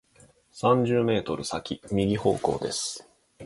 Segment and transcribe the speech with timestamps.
[0.49, 3.07] 三十メートル先、右方向です。